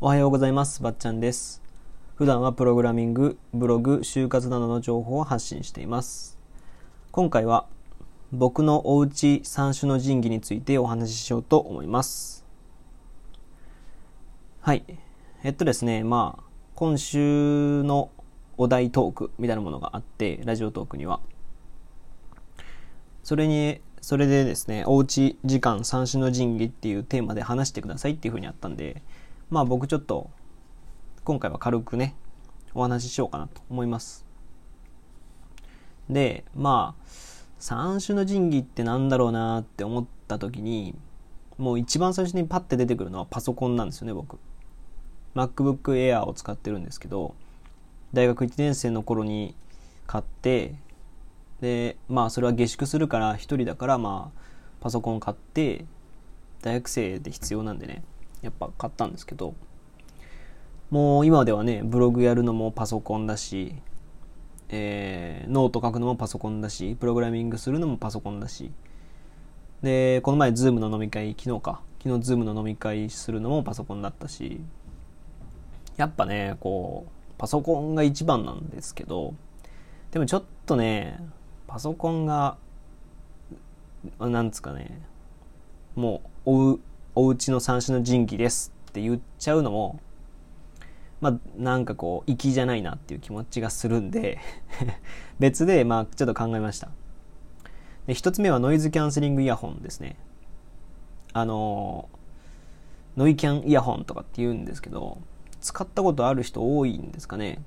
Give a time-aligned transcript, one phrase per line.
[0.00, 0.80] おはようございます。
[0.80, 1.60] ばっちゃんです。
[2.14, 6.38] 普段はプログラミング、ブログ、就活などの情報を発信しています。
[7.10, 7.66] 今回は
[8.30, 12.46] 僕のおうち三種の神器についてお話ししようと思います。
[14.60, 14.84] はい。
[15.42, 16.44] えっとですね、まあ、
[16.76, 18.10] 今週の
[18.56, 21.18] お題トークみたいなものがあって、ラジオトークには。
[23.24, 29.02] それに、それでですね、おうち時間三種の神器っていうテーマで話してくださいっていうふうにあったんで、
[29.50, 30.30] まあ僕ちょっと
[31.24, 32.14] 今回は軽くね
[32.74, 34.26] お話ししようかなと思います。
[36.10, 37.04] でまあ
[37.58, 40.94] 三種の神器ってなんだろうなって思った時に
[41.56, 44.38] もう一番最初にパッて出てくるのはパソコンなんですよね僕。
[45.34, 47.34] MacBook Air を使ってるんですけど
[48.12, 49.54] 大学1年生の頃に
[50.06, 50.74] 買って
[51.60, 54.40] でまあそれは下宿するから一人だからまあ
[54.80, 55.84] パソコン買って
[56.62, 58.02] 大学生で必要なんでね。
[58.42, 59.54] やっぱ買ったんですけど
[60.90, 63.74] もう今ではねブログやるのもパソコンだし、
[64.68, 68.70] えーノート書くのもパソコンだしプログラミングするのもパソコンだし。
[69.82, 71.80] でこの前ズームの飲み会昨日か。
[72.02, 74.60] 昨日ズームの飲み会するのもパソコンだったし。
[75.96, 79.34] やっぱねこうパソコンが一番なんですけど
[80.10, 81.18] でもちょっとね
[81.66, 82.56] パソコンが
[84.18, 85.02] なんつうかね
[85.96, 86.80] もうおう
[87.20, 89.98] おうちの三種の神器ですって言っちゃうのも
[91.20, 94.38] まあなんかこう粋じゃないなっていう気持ちがするんで
[95.40, 96.90] 別でまあちょっと考えました。
[98.06, 100.16] で一つ目はノイズキャンセリングイヤホンですね。
[101.32, 102.08] あの
[103.16, 105.18] ノイキャンイヤホンとかって言うんですけど
[105.60, 107.60] 使ったことある人多いんですかね。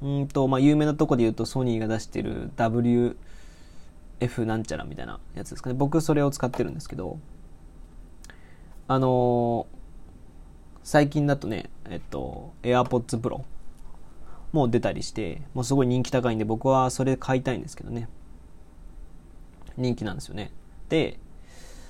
[0.00, 5.76] うんとまあ有名なとこで言うとソニーが出してる WF なんちゃらみたいなやつですかね。
[5.76, 7.18] 僕それを使ってるんですけど
[8.88, 9.76] あのー
[10.86, 13.42] 最近だとね、えっと、AirPods Pro
[14.52, 18.08] も出たりして、もうすごい人気高いんで、僕はそれ買いたいんですけどね。
[19.76, 20.52] 人気なんですよね。
[20.88, 21.18] で、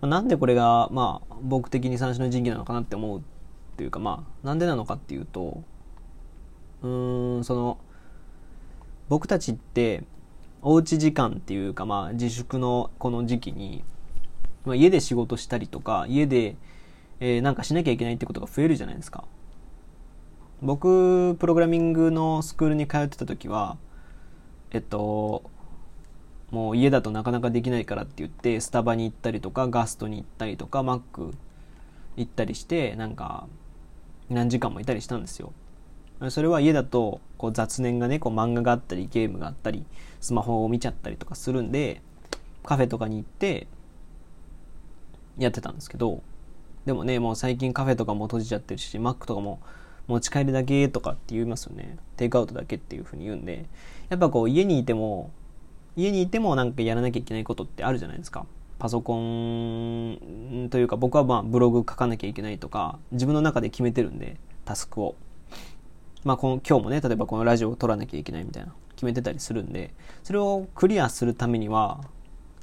[0.00, 3.22] なんでこれが、まあ、僕的に三種の神器なのかなって思うっ
[3.76, 5.62] ていうか、まあ、なんでなのかっていうと、
[6.82, 7.76] うーん、その、
[9.10, 10.02] 僕たちって、
[10.62, 13.84] おうち時間っていうか、まあ、自粛のこの時期に、
[14.64, 16.56] まあ、家で仕事したりとか、家で、
[17.20, 19.24] えーなんかしなきゃいけないってことが増えるじゃないですか。
[20.60, 23.76] 僕、プログラミングのスクールに通ってた時は、
[24.70, 25.42] えっと、
[26.50, 31.34] もう家だとなかなかできないからって言って、スタバに行ったりとか、ガストに行ったりとか、マック
[32.16, 33.46] 行ったりして、なんか、
[34.30, 35.52] 何時間もいたりしたんですよ。
[36.30, 39.84] それは家だと、こう雑念がね、こう漫画があったり、ゲームがあったり、
[40.20, 42.02] スマホを見ちゃったりとかするんで、
[42.64, 43.68] カフェとかに行って、
[45.38, 46.22] やってたんですけど、
[46.86, 49.60] でもね、もう最近カフェとかも閉じちゃってるし、マックとかも
[50.06, 51.98] 持ち帰りだけとかって言いますよね。
[52.16, 53.66] テイクアウトだけっていうふうに言うんで、
[54.08, 55.30] やっぱこう家にいても、
[55.96, 58.46] 家にいてもなんかやらなきゃいけないことってあるじゃないですか。
[58.78, 65.14] パソコンというか僕はまあブログ書かなきゃいけないとか、自分の中で決めてるんで、タスクを。
[66.24, 72.00] まあこの今日もね、例えばこのラジオを撮らなきゃいけないみたいな、決めてたりするんで、それをクリアするためには、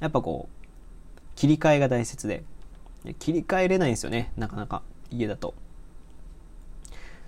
[0.00, 0.66] やっぱこう、
[1.36, 2.44] 切り替えが大切、で
[3.14, 5.54] 切り替えれないんですよねなかなか家だと。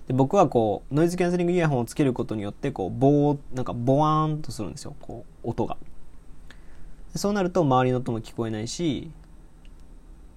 [0.07, 5.77] で僕はこうノイズキャンセリングイヤホンをつけることによってこうボーなんかボワーンとするんですよこう音が。
[7.15, 9.11] そうなると周りの音も聞こえないし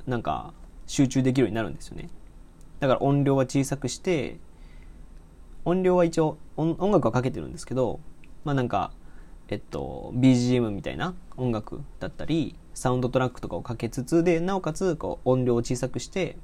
[0.06, 0.52] なんか
[0.86, 2.10] 集中できるようになるんですよね。
[2.80, 4.38] だから音量は小さくして
[5.64, 8.00] 音量は一応音音楽はかけてるんですけど
[8.44, 8.92] まあなんか
[9.48, 16.36] えっと BGM みたいな音楽だったりサウンドトラックとかをかけつつでなおかつこう音量を小さくして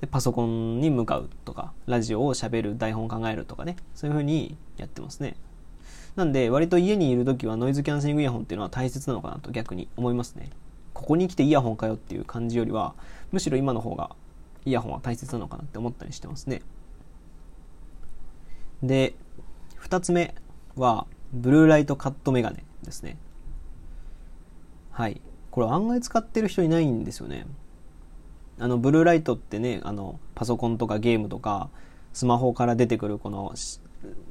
[0.00, 5.36] でパソコンに向かうとかラジオをしゃべる台本を考えるとかねそういう風にやってますね。
[6.16, 10.50] なんで割と家にいる時はノイズキャンセリングイヤホンっていうのは大切なのかなと逆に思いますね。
[10.92, 12.94] ここに来てイヤホンかよっていう感じよりは
[13.32, 14.10] むしろ今の方が
[14.64, 16.62] イヤホンは大切なのかなって思ったりしてますね。
[18.82, 19.14] で
[19.80, 20.34] 2つ目
[20.76, 23.18] はブルーライトカットメガネですね
[24.94, 25.20] はい。
[25.50, 27.46] これ案外使ってる人いないんですよね。
[28.60, 31.68] あの、ブルーライトってね、あの、パソコンとかゲームとか、
[32.12, 33.52] スマホから出てくるこの、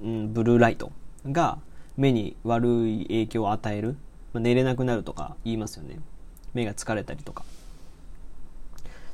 [0.01, 0.93] うん、ブルーライト
[1.29, 1.59] が
[1.97, 3.97] 目に悪い影響を与える。
[4.31, 5.99] まあ、寝れなくなるとか言いますよね。
[6.53, 7.43] 目が疲れたりとか。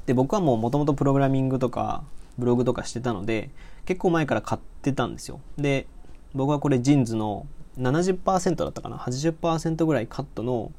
[0.06, 2.04] で、僕はもう元々プログラミングとか、
[2.38, 3.50] ブログとかしてたので、
[3.86, 5.42] 結構前から買ってたんですよ。
[5.58, 5.88] で、
[6.36, 7.48] 僕はこれジーンズの
[7.78, 10.72] 70%だったかな ?80% ぐらいカットの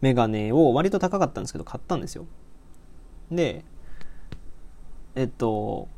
[0.00, 2.26] メガネを割と高かったんですけど買ったんですよ。
[3.30, 3.64] で
[5.14, 5.88] えっと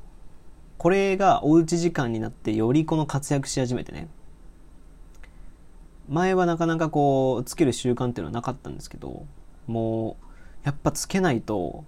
[0.78, 4.08] これがおうち時間になってよりこの活躍し始めてね。
[6.08, 9.24] 前はなかなかこうつける習慣っていうのはなかったんですけど
[9.66, 10.26] もう
[10.64, 11.84] やっぱつけないと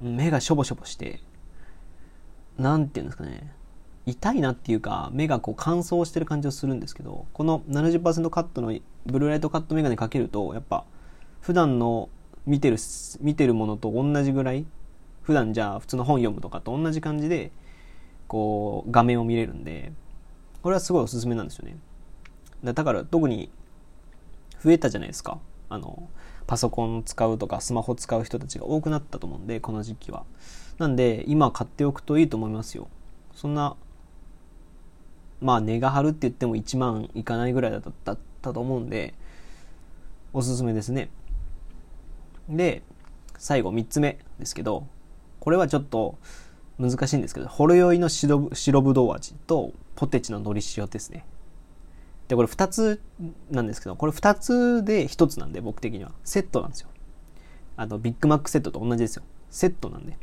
[0.00, 1.20] 目がしょぼしょぼして
[2.58, 3.52] なんていうんですかね。
[4.06, 8.76] 痛いなっていうか目がこう乾燥してる感じをするんですけどこの70%カットの
[9.06, 10.84] ブルーライトカットメガネかけるとやっぱ
[11.40, 12.08] 普段の
[12.46, 12.76] 見てる
[13.20, 14.64] 見てるものと同じぐらい
[15.22, 17.52] 普段じゃあ普通の本読むとかと同じ感じで
[18.26, 19.92] こう画面を見れるんで
[20.62, 21.76] これはすごいおすすめなんですよね。
[22.62, 23.50] だから特に
[24.62, 25.38] 増えたじゃないですか。
[25.68, 26.08] あの
[26.46, 30.24] パソコン使うとかスマホ使う人たちが多くなったと思うんでこの時期は。
[30.78, 32.88] なんで今買っておくといいと思いますよ。
[33.34, 33.76] そんな
[35.40, 38.16] まあ値が張るって言っても1万いかないぐらいだった
[38.52, 39.14] と思うんで
[40.32, 41.10] おすすめですね。
[42.48, 42.82] で
[43.38, 44.86] 最後3つ目ですけど
[45.38, 46.18] これはちょっと
[46.78, 51.24] 難しいんですけどほろ酔いの白白ぶどう味とポテチののり塩ですね。
[52.28, 53.00] でこれ2つ
[53.50, 56.12] なんですけどこれ2つで1つなんで僕的には。
[56.24, 56.88] セットなんですよ。
[57.76, 59.22] あのビッグマックセットと同じですよ。
[59.50, 60.16] セットなんで。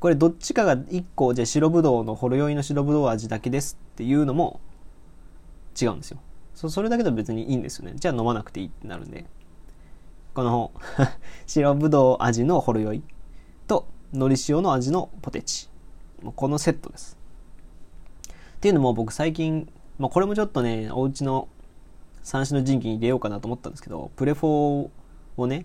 [0.00, 4.60] これどっちかが1個じゃ白ぶどうのほろ酔いの白ぶどう味だけですっていうのも
[5.80, 6.18] 違うんですよ。
[6.54, 7.94] そそれだけで別にいいんですよね。
[7.96, 9.26] じゃあ飲まなくていいってなるんで。
[10.34, 10.70] この
[11.46, 13.02] 白ぶどう味のほろ酔い
[13.66, 15.68] とのり塩の味のポテチ。
[16.36, 17.18] このセットです。
[18.56, 19.68] っていうのも僕最近、
[19.98, 21.48] まあ、これもちょっとねお家の
[22.22, 24.90] 三種の神器に入れようかなと思ったんですけどプレフォー
[25.36, 25.64] をね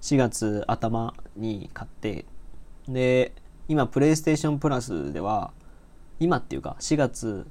[0.00, 2.24] 4月頭に買って
[2.88, 3.32] で
[3.70, 5.52] 今プレイステーションプラスでは
[6.18, 7.46] 今っていうか4月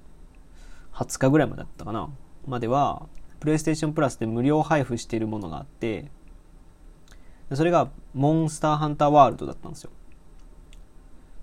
[0.94, 2.10] 20日ぐらいまでだったかな
[2.46, 3.08] までは
[3.40, 6.12] プレイステーションプラスで無料配布しているものがあって
[7.54, 9.92] それがモンスターハンターワールドだったんですよ。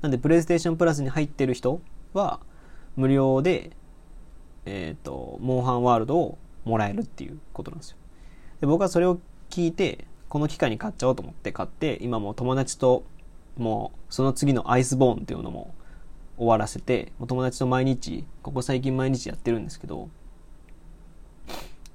[0.02, 1.81] なんでプレイステーションプラスに入ってる人
[2.12, 2.40] は
[2.96, 3.70] 無料で
[4.67, 6.37] えっ、ー、とモンハンワールドを
[6.67, 7.96] もらえるっていうことなんですよ。
[8.61, 13.05] で僕はそれを聞いてこの機会に買っちゃおうと思って買って今も友達と
[13.56, 15.75] もうその次のアイスボーンっていうのも
[16.37, 20.08] 終わらせてお友達と毎日ここ最近毎日やってるんですけど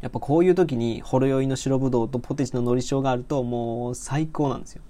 [0.02, 4.82] やっぱこういう時にほろ酔いの白ぶどうとポテチののり塩があるともう最高なんですよ。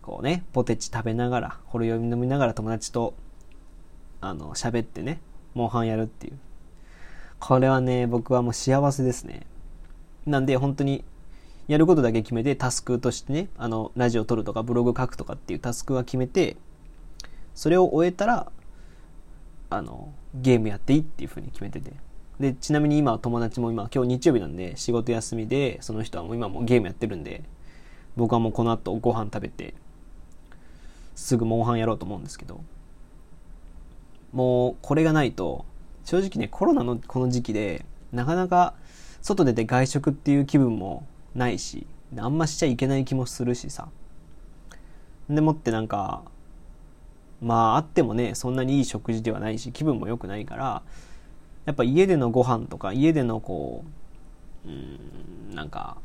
[0.00, 3.14] こうねポテチ食べながらほろ酔い飲みながら友達と
[4.22, 5.20] あの喋ってね
[5.52, 6.38] モンハンやるっていう。
[7.38, 9.46] これはね僕はもう幸せですね。
[10.24, 11.04] なんで本当に
[11.68, 16.56] やることだけ決めてタスクとしてね、あの、ラジオ撮るとかブログ書くとかっていうタスクは決めて、
[17.54, 18.52] それを終えたら、
[19.70, 21.92] あの、ゲームやっていいっていうふうに決めてて。
[22.38, 27.42] で、ちなみに今友達も今、今日日曜日なんで仕事休みで、その人はもう今もうゲームやってるんで、
[28.14, 29.74] 僕はもうこの後ご飯食べて、
[31.16, 32.60] すぐモンハンやろうと思うんですけど、
[34.32, 35.64] もうこれがないと、
[36.04, 38.74] 正直ね、コロナのこの時期で、なかなか
[39.20, 41.04] 外出て外食っていう気分も
[41.36, 41.86] ないし
[42.16, 43.88] あんましちゃいけない気もするしさ。
[45.28, 46.22] でもってなんか
[47.40, 50.82] まああってもねそんなにいい食事ではないし気分も良くないから
[51.64, 53.84] やっぱ家でのご飯とか家でのこ
[54.64, 54.72] うう
[55.52, 55.96] んなんか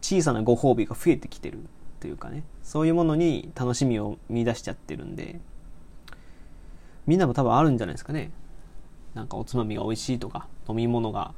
[0.00, 1.58] 小さなご褒美が増えてきてる
[1.98, 5.40] というかねそういうものに楽しみを見出しちゃってるんで
[7.06, 8.30] みんなも多分あるんじゃないですかね。
[9.14, 11.32] なんかおつまみが美味しいとか飲み物が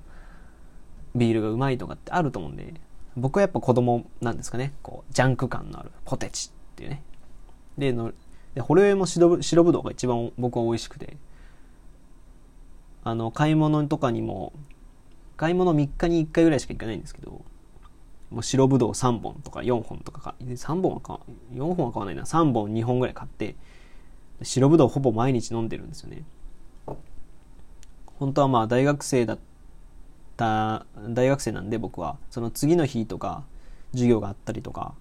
[1.14, 2.74] ビールがうまいとかってあると思うんで
[3.16, 4.72] 僕はやっぱ子供なんですかね。
[4.82, 7.02] こう、ジャンク感のあるポテチっていうね。
[7.76, 8.12] で、の
[8.54, 11.16] でホロエも白ぶどうが一番僕は美味しくて。
[13.04, 14.52] あの、買い物とかにも、
[15.36, 17.42] 買い物3日に1回ぐらいしか行かないんですけど、
[18.30, 21.20] もう白ぶどう3本とか4本とかか、3本は買わ、
[21.54, 23.56] 4本は買わないな、3本2本ぐらい買って、
[24.42, 26.24] 白ぶどうほぼ毎日飲んでるんですよね。
[28.18, 29.38] 本当はまあ大学生だっ
[30.38, 32.16] た大学生なんで僕は。
[32.30, 33.44] その次の日とか
[33.92, 34.94] 授業があったりとか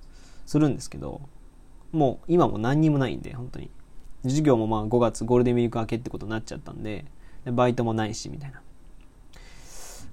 [0.46, 1.22] するんですけど
[1.92, 3.70] もう今も何にもないんで本当に。
[4.24, 7.06] 授業もまあ5月ゴールデンウィーク明けってことになっちゃったんで
[7.46, 8.62] バイトもないしみたいな。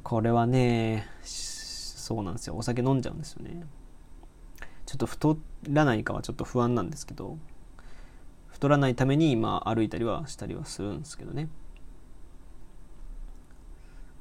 [0.03, 2.57] これはねそうなんですよ。
[2.57, 3.65] お酒飲んじゃうんですよね。
[4.87, 5.39] ちょっと太
[5.71, 7.39] らないかはちょっと不安なんですけど
[8.49, 11.49] 太らないために今歩いたりはしたりはするんですけどね。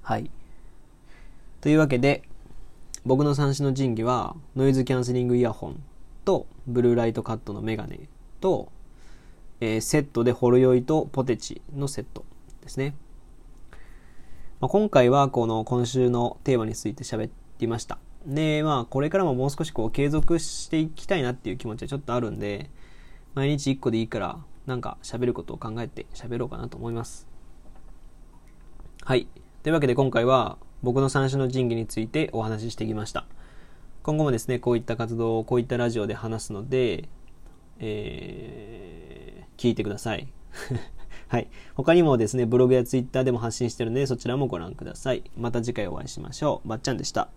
[0.01, 0.31] はい。
[1.63, 2.23] というわけで、
[3.05, 5.81] 僕の三種の神器は、ノイズキャンセリングイヤホン
[6.25, 8.09] と、ブルーライトカットのメガネ
[8.41, 8.69] と、
[9.61, 12.25] えー、セットでホロ酔いとポテチのセット
[12.63, 12.95] ですね。
[14.59, 17.97] まあ、今回はこの今週のテーマについて喋っていました。
[18.25, 22.69] で、まあこれからももう少しこう継続していきたいなっていう気持ちはちょっとあるんで、
[23.35, 27.25] 毎日1個でいいからなんか喋ることを考えて喋ろうかなと思います。
[29.01, 29.29] はい。
[29.63, 33.25] というわけで今回は僕の三種の神器についてお話ししてきました。
[34.03, 37.07] 今後もですね、こういった活動をこういったラジオで話すので、
[37.79, 40.27] えー、聞いてください。
[41.29, 41.47] はい。
[41.73, 45.23] 他にもですね、ブログやツイッターでも発信してるので、そちらもご覧ください。
[45.37, 46.67] また次回お会いしましょう。
[46.67, 47.29] まっちゃんでした。